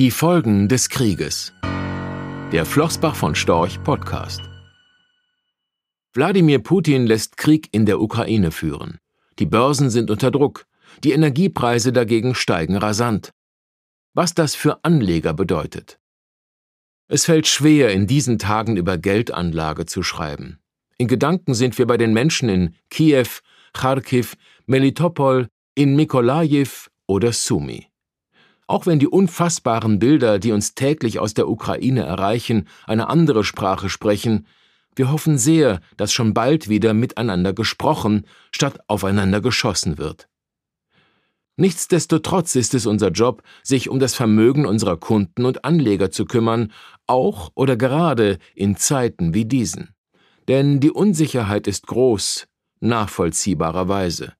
Die 0.00 0.10
Folgen 0.10 0.68
des 0.68 0.88
Krieges. 0.88 1.52
Der 2.50 2.66
Flossbach 2.66 3.14
von 3.14 3.36
Storch 3.36 3.80
Podcast. 3.84 4.40
Wladimir 6.14 6.58
Putin 6.58 7.06
lässt 7.06 7.36
Krieg 7.36 7.68
in 7.70 7.86
der 7.86 8.00
Ukraine 8.00 8.50
führen. 8.50 8.98
Die 9.38 9.46
Börsen 9.46 9.90
sind 9.90 10.10
unter 10.10 10.32
Druck, 10.32 10.66
die 11.04 11.12
Energiepreise 11.12 11.92
dagegen 11.92 12.34
steigen 12.34 12.76
rasant. 12.76 13.30
Was 14.14 14.34
das 14.34 14.56
für 14.56 14.82
Anleger 14.82 15.32
bedeutet. 15.32 16.00
Es 17.06 17.26
fällt 17.26 17.46
schwer, 17.46 17.92
in 17.92 18.08
diesen 18.08 18.40
Tagen 18.40 18.76
über 18.76 18.98
Geldanlage 18.98 19.86
zu 19.86 20.02
schreiben. 20.02 20.58
In 20.98 21.06
Gedanken 21.06 21.54
sind 21.54 21.78
wir 21.78 21.86
bei 21.86 21.98
den 21.98 22.12
Menschen 22.12 22.48
in 22.48 22.74
Kiew, 22.90 23.28
Kharkiv, 23.72 24.34
Melitopol, 24.66 25.46
in 25.76 25.94
Mikolajew 25.94 26.88
oder 27.06 27.32
Sumi. 27.32 27.86
Auch 28.66 28.86
wenn 28.86 28.98
die 28.98 29.08
unfassbaren 29.08 29.98
Bilder, 29.98 30.38
die 30.38 30.52
uns 30.52 30.74
täglich 30.74 31.18
aus 31.18 31.34
der 31.34 31.48
Ukraine 31.48 32.04
erreichen, 32.04 32.68
eine 32.86 33.08
andere 33.08 33.44
Sprache 33.44 33.88
sprechen, 33.88 34.46
wir 34.96 35.10
hoffen 35.10 35.38
sehr, 35.38 35.80
dass 35.96 36.12
schon 36.12 36.34
bald 36.34 36.68
wieder 36.68 36.94
miteinander 36.94 37.52
gesprochen 37.52 38.26
statt 38.52 38.78
aufeinander 38.86 39.40
geschossen 39.40 39.98
wird. 39.98 40.28
Nichtsdestotrotz 41.56 42.56
ist 42.56 42.74
es 42.74 42.86
unser 42.86 43.10
Job, 43.10 43.42
sich 43.62 43.88
um 43.88 44.00
das 44.00 44.14
Vermögen 44.14 44.66
unserer 44.66 44.96
Kunden 44.96 45.44
und 45.44 45.64
Anleger 45.64 46.10
zu 46.10 46.24
kümmern, 46.24 46.72
auch 47.06 47.52
oder 47.54 47.76
gerade 47.76 48.38
in 48.54 48.76
Zeiten 48.76 49.34
wie 49.34 49.44
diesen. 49.44 49.94
Denn 50.48 50.80
die 50.80 50.90
Unsicherheit 50.90 51.66
ist 51.68 51.86
groß, 51.86 52.48
nachvollziehbarerweise. 52.80 54.32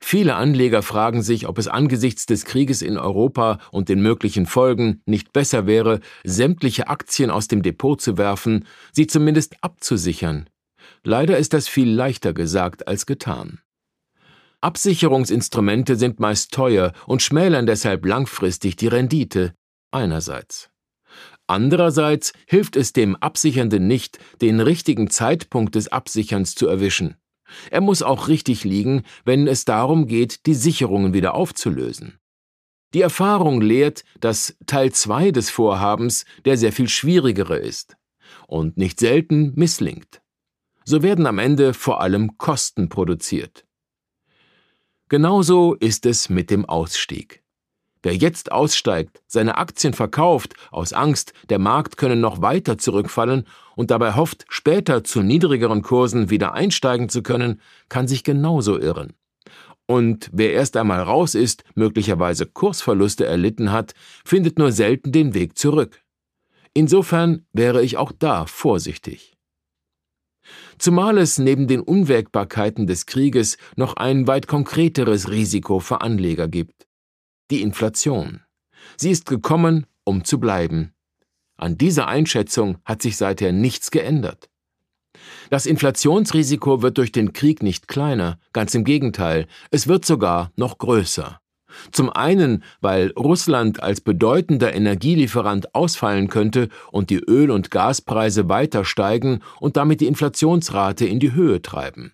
Viele 0.00 0.36
Anleger 0.36 0.82
fragen 0.82 1.22
sich, 1.22 1.48
ob 1.48 1.58
es 1.58 1.68
angesichts 1.68 2.26
des 2.26 2.44
Krieges 2.44 2.82
in 2.82 2.96
Europa 2.98 3.58
und 3.72 3.88
den 3.88 4.00
möglichen 4.00 4.46
Folgen 4.46 5.02
nicht 5.06 5.32
besser 5.32 5.66
wäre, 5.66 6.00
sämtliche 6.24 6.88
Aktien 6.88 7.30
aus 7.30 7.48
dem 7.48 7.62
Depot 7.62 8.00
zu 8.00 8.16
werfen, 8.16 8.64
sie 8.92 9.06
zumindest 9.06 9.56
abzusichern. 9.62 10.48
Leider 11.02 11.38
ist 11.38 11.52
das 11.52 11.68
viel 11.68 11.90
leichter 11.90 12.32
gesagt 12.32 12.86
als 12.88 13.06
getan. 13.06 13.60
Absicherungsinstrumente 14.60 15.96
sind 15.96 16.18
meist 16.18 16.52
teuer 16.52 16.92
und 17.06 17.22
schmälern 17.22 17.66
deshalb 17.66 18.04
langfristig 18.04 18.76
die 18.76 18.88
Rendite 18.88 19.54
einerseits. 19.92 20.70
Andererseits 21.46 22.32
hilft 22.46 22.76
es 22.76 22.92
dem 22.92 23.16
Absichernden 23.16 23.86
nicht, 23.86 24.18
den 24.40 24.60
richtigen 24.60 25.10
Zeitpunkt 25.10 25.76
des 25.76 25.88
Absicherns 25.88 26.54
zu 26.54 26.66
erwischen. 26.66 27.16
Er 27.70 27.80
muss 27.80 28.02
auch 28.02 28.28
richtig 28.28 28.64
liegen, 28.64 29.02
wenn 29.24 29.46
es 29.46 29.64
darum 29.64 30.06
geht, 30.06 30.46
die 30.46 30.54
Sicherungen 30.54 31.14
wieder 31.14 31.34
aufzulösen. 31.34 32.18
Die 32.94 33.02
Erfahrung 33.02 33.60
lehrt, 33.60 34.04
dass 34.20 34.56
Teil 34.66 34.92
2 34.92 35.30
des 35.30 35.50
Vorhabens 35.50 36.24
der 36.44 36.56
sehr 36.56 36.72
viel 36.72 36.88
schwierigere 36.88 37.58
ist 37.58 37.96
und 38.46 38.76
nicht 38.76 38.98
selten 39.00 39.52
misslingt. 39.56 40.22
So 40.84 41.02
werden 41.02 41.26
am 41.26 41.38
Ende 41.38 41.74
vor 41.74 42.00
allem 42.00 42.38
Kosten 42.38 42.88
produziert. 42.88 43.66
Genauso 45.10 45.74
ist 45.74 46.06
es 46.06 46.28
mit 46.28 46.50
dem 46.50 46.64
Ausstieg. 46.64 47.42
Wer 48.02 48.14
jetzt 48.14 48.52
aussteigt, 48.52 49.20
seine 49.26 49.56
Aktien 49.58 49.92
verkauft, 49.92 50.54
aus 50.70 50.92
Angst, 50.92 51.32
der 51.48 51.58
Markt 51.58 51.96
könne 51.96 52.16
noch 52.16 52.40
weiter 52.42 52.78
zurückfallen 52.78 53.44
und 53.74 53.90
dabei 53.90 54.14
hofft, 54.14 54.44
später 54.48 55.02
zu 55.02 55.22
niedrigeren 55.22 55.82
Kursen 55.82 56.30
wieder 56.30 56.54
einsteigen 56.54 57.08
zu 57.08 57.22
können, 57.22 57.60
kann 57.88 58.06
sich 58.06 58.22
genauso 58.22 58.78
irren. 58.78 59.14
Und 59.86 60.30
wer 60.32 60.52
erst 60.52 60.76
einmal 60.76 61.02
raus 61.02 61.34
ist, 61.34 61.64
möglicherweise 61.74 62.46
Kursverluste 62.46 63.24
erlitten 63.26 63.72
hat, 63.72 63.94
findet 64.24 64.58
nur 64.58 64.70
selten 64.70 65.12
den 65.12 65.34
Weg 65.34 65.58
zurück. 65.58 66.02
Insofern 66.74 67.46
wäre 67.52 67.82
ich 67.82 67.96
auch 67.96 68.12
da 68.16 68.46
vorsichtig. 68.46 69.36
Zumal 70.78 71.18
es 71.18 71.38
neben 71.38 71.66
den 71.66 71.80
Unwägbarkeiten 71.80 72.86
des 72.86 73.06
Krieges 73.06 73.56
noch 73.76 73.96
ein 73.96 74.26
weit 74.26 74.46
konkreteres 74.46 75.30
Risiko 75.30 75.80
für 75.80 76.00
Anleger 76.02 76.46
gibt 76.48 76.87
die 77.50 77.62
Inflation. 77.62 78.42
Sie 78.96 79.10
ist 79.10 79.26
gekommen, 79.26 79.86
um 80.04 80.24
zu 80.24 80.40
bleiben. 80.40 80.94
An 81.56 81.76
dieser 81.76 82.06
Einschätzung 82.06 82.78
hat 82.84 83.02
sich 83.02 83.16
seither 83.16 83.52
nichts 83.52 83.90
geändert. 83.90 84.48
Das 85.50 85.66
Inflationsrisiko 85.66 86.82
wird 86.82 86.98
durch 86.98 87.10
den 87.10 87.32
Krieg 87.32 87.62
nicht 87.62 87.88
kleiner, 87.88 88.38
ganz 88.52 88.74
im 88.74 88.84
Gegenteil, 88.84 89.46
es 89.70 89.88
wird 89.88 90.04
sogar 90.04 90.52
noch 90.56 90.78
größer. 90.78 91.40
Zum 91.92 92.10
einen, 92.10 92.64
weil 92.80 93.12
Russland 93.12 93.82
als 93.82 94.00
bedeutender 94.00 94.74
Energielieferant 94.74 95.74
ausfallen 95.74 96.28
könnte 96.28 96.68
und 96.90 97.10
die 97.10 97.18
Öl- 97.18 97.50
und 97.50 97.70
Gaspreise 97.70 98.48
weiter 98.48 98.84
steigen 98.84 99.40
und 99.60 99.76
damit 99.76 100.00
die 100.00 100.06
Inflationsrate 100.06 101.06
in 101.06 101.20
die 101.20 101.32
Höhe 101.32 101.60
treiben. 101.60 102.12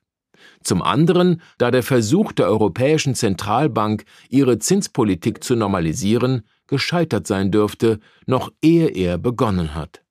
Zum 0.65 0.83
anderen, 0.83 1.43
da 1.59 1.71
der 1.71 1.83
Versuch 1.83 2.33
der 2.33 2.47
Europäischen 2.47 3.15
Zentralbank, 3.15 4.05
ihre 4.31 4.59
Zinspolitik 4.59 5.45
zu 5.45 5.57
normalisieren, 5.57 6.43
gescheitert 6.67 7.27
sein 7.27 7.53
dürfte, 7.53 8.01
noch 8.27 8.51
ehe 8.63 8.89
er 8.89 9.19
begonnen 9.19 9.75
hat. 9.75 10.03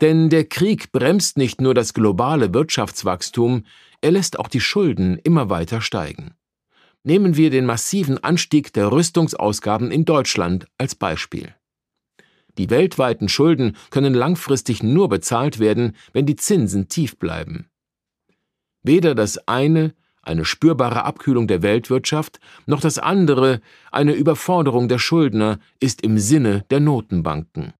Denn 0.00 0.28
der 0.28 0.44
Krieg 0.44 0.92
bremst 0.92 1.36
nicht 1.36 1.60
nur 1.60 1.74
das 1.74 1.92
globale 1.92 2.54
Wirtschaftswachstum, 2.54 3.64
er 4.00 4.12
lässt 4.12 4.38
auch 4.38 4.48
die 4.48 4.60
Schulden 4.60 5.18
immer 5.18 5.50
weiter 5.50 5.80
steigen. 5.80 6.34
Nehmen 7.04 7.36
wir 7.36 7.50
den 7.50 7.66
massiven 7.66 8.22
Anstieg 8.22 8.72
der 8.72 8.92
Rüstungsausgaben 8.92 9.90
in 9.90 10.04
Deutschland 10.04 10.66
als 10.78 10.94
Beispiel. 10.94 11.54
Die 12.58 12.70
weltweiten 12.70 13.28
Schulden 13.28 13.76
können 13.90 14.14
langfristig 14.14 14.82
nur 14.82 15.08
bezahlt 15.08 15.58
werden, 15.58 15.96
wenn 16.12 16.26
die 16.26 16.36
Zinsen 16.36 16.88
tief 16.88 17.18
bleiben. 17.18 17.71
Weder 18.82 19.14
das 19.14 19.48
eine, 19.48 19.94
eine 20.22 20.44
spürbare 20.44 21.04
Abkühlung 21.04 21.46
der 21.46 21.62
Weltwirtschaft, 21.62 22.40
noch 22.66 22.80
das 22.80 22.98
andere, 22.98 23.60
eine 23.90 24.12
Überforderung 24.12 24.88
der 24.88 24.98
Schuldner, 24.98 25.58
ist 25.80 26.02
im 26.02 26.18
Sinne 26.18 26.64
der 26.70 26.80
Notenbanken. 26.80 27.74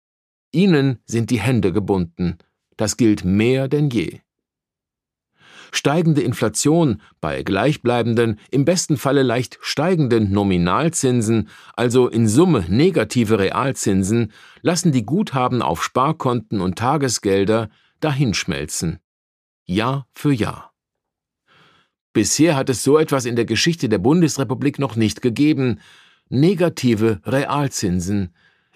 Ihnen 0.51 0.99
sind 1.05 1.29
die 1.29 1.39
Hände 1.39 1.73
gebunden. 1.73 2.37
Das 2.77 2.97
gilt 2.97 3.23
mehr 3.23 3.67
denn 3.67 3.89
je. 3.89 4.19
Steigende 5.71 6.21
Inflation 6.21 7.01
bei 7.19 7.41
gleichbleibenden, 7.41 8.39
im 8.51 8.63
besten 8.63 8.95
Falle 8.95 9.23
leicht 9.23 9.57
steigenden 9.61 10.31
Nominalzinsen, 10.31 11.49
also 11.75 12.07
in 12.07 12.27
Summe 12.27 12.65
negative 12.69 13.39
Realzinsen, 13.39 14.31
lassen 14.61 14.91
die 14.91 15.03
Guthaben 15.03 15.63
auf 15.63 15.83
Sparkonten 15.83 16.61
und 16.61 16.77
Tagesgelder 16.77 17.69
dahinschmelzen. 18.01 18.99
Jahr 19.65 20.07
für 20.13 20.31
Jahr. 20.31 20.72
Bisher 22.13 22.55
hat 22.55 22.69
es 22.69 22.83
so 22.83 22.99
etwas 22.99 23.25
in 23.25 23.35
der 23.35 23.45
Geschichte 23.45 23.89
der 23.89 23.97
Bundesrepublik 23.97 24.77
noch 24.77 24.95
nicht 24.95 25.21
gegeben. 25.21 25.79
Negative 26.29 27.19
Realzinsen. 27.25 28.33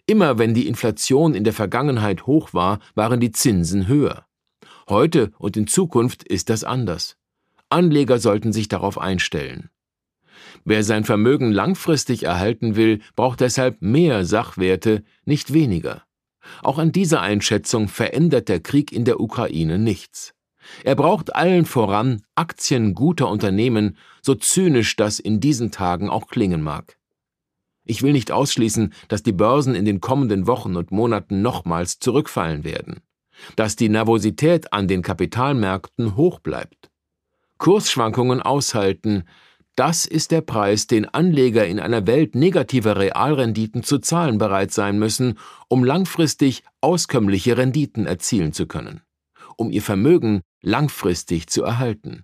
Immer 0.08 0.40
wenn 0.40 0.56
die 0.56 0.68
Inflation 0.68 1.36
in 1.36 1.44
der 1.44 1.54
Vergangenheit 1.54 2.26
hoch 2.26 2.54
war, 2.54 2.80
waren 2.96 3.20
die 3.20 3.32
Zinsen 3.32 3.88
höher. 3.88 4.26
Heute 4.90 5.32
und 5.38 5.56
in 5.56 5.68
Zukunft 5.68 6.24
ist 6.24 6.50
das 6.50 6.64
anders. 6.64 7.18
Anleger 7.70 8.18
sollten 8.18 8.54
sich 8.54 8.70
darauf 8.70 8.98
einstellen. 8.98 9.70
Wer 10.66 10.84
sein 10.84 11.04
Vermögen 11.04 11.52
langfristig 11.52 12.24
erhalten 12.24 12.76
will, 12.76 13.02
braucht 13.16 13.42
deshalb 13.42 13.82
mehr 13.82 14.26
Sachwerte, 14.26 15.04
nicht 15.26 15.54
weniger. 15.54 16.04
Auch 16.64 16.78
an 16.78 16.92
dieser 16.92 17.22
Einschätzung 17.22 17.88
verändert 17.88 18.50
der 18.50 18.62
Krieg 18.62 18.92
in 18.92 19.06
der 19.06 19.20
Ukraine 19.20 19.78
nichts. 19.78 20.34
Er 20.84 20.96
braucht 20.96 21.36
allen 21.36 21.66
voran 21.66 22.22
Aktien 22.36 22.94
guter 22.94 23.30
Unternehmen, 23.30 23.98
so 24.22 24.36
zynisch 24.36 24.96
das 24.96 25.20
in 25.20 25.40
diesen 25.40 25.72
Tagen 25.72 26.10
auch 26.10 26.28
klingen 26.28 26.62
mag. 26.62 26.98
Ich 27.86 28.04
will 28.04 28.12
nicht 28.12 28.32
ausschließen, 28.32 28.94
dass 29.08 29.24
die 29.24 29.32
Börsen 29.32 29.74
in 29.74 29.86
den 29.86 30.02
kommenden 30.02 30.46
Wochen 30.46 30.76
und 30.76 30.92
Monaten 30.92 31.42
nochmals 31.42 32.00
zurückfallen 32.00 32.64
werden, 32.64 33.00
dass 33.56 33.76
die 33.76 33.90
Nervosität 33.90 34.74
an 34.74 34.88
den 34.88 35.02
Kapitalmärkten 35.02 36.16
hoch 36.16 36.40
bleibt. 36.40 36.90
Kursschwankungen 37.58 38.42
aushalten, 38.42 39.24
das 39.76 40.06
ist 40.06 40.32
der 40.32 40.42
Preis, 40.42 40.88
den 40.88 41.06
Anleger 41.06 41.66
in 41.66 41.80
einer 41.80 42.08
Welt 42.08 42.36
negativer 42.36 42.98
Realrenditen 42.98 43.84
zu 43.84 44.00
zahlen 44.00 44.38
bereit 44.38 44.72
sein 44.72 45.00
müssen, 45.00 45.38
um 45.70 45.84
langfristig 45.84 46.64
auskömmliche 46.82 47.58
Renditen 47.58 48.06
erzielen 48.06 48.54
zu 48.54 48.68
können 48.68 49.02
um 49.58 49.70
ihr 49.72 49.82
Vermögen 49.82 50.42
langfristig 50.62 51.48
zu 51.48 51.64
erhalten. 51.64 52.24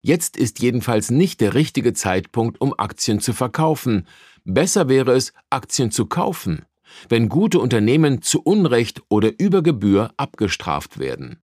Jetzt 0.00 0.36
ist 0.36 0.60
jedenfalls 0.60 1.10
nicht 1.10 1.40
der 1.40 1.54
richtige 1.54 1.92
Zeitpunkt, 1.92 2.60
um 2.60 2.72
Aktien 2.78 3.20
zu 3.20 3.32
verkaufen. 3.32 4.06
Besser 4.44 4.88
wäre 4.88 5.12
es, 5.12 5.32
Aktien 5.50 5.90
zu 5.90 6.06
kaufen, 6.06 6.64
wenn 7.08 7.28
gute 7.28 7.58
Unternehmen 7.58 8.22
zu 8.22 8.40
Unrecht 8.42 9.02
oder 9.08 9.32
über 9.38 9.62
Gebühr 9.62 10.12
abgestraft 10.16 10.98
werden. 10.98 11.42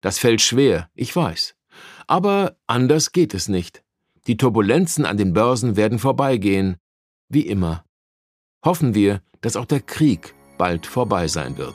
Das 0.00 0.18
fällt 0.18 0.40
schwer, 0.40 0.88
ich 0.94 1.14
weiß. 1.14 1.56
Aber 2.06 2.56
anders 2.66 3.12
geht 3.12 3.34
es 3.34 3.48
nicht. 3.48 3.82
Die 4.26 4.36
Turbulenzen 4.36 5.04
an 5.04 5.16
den 5.16 5.32
Börsen 5.32 5.76
werden 5.76 5.98
vorbeigehen, 5.98 6.76
wie 7.28 7.46
immer. 7.46 7.84
Hoffen 8.64 8.94
wir, 8.94 9.22
dass 9.40 9.56
auch 9.56 9.64
der 9.64 9.80
Krieg 9.80 10.34
bald 10.56 10.86
vorbei 10.86 11.28
sein 11.28 11.56
wird. 11.58 11.74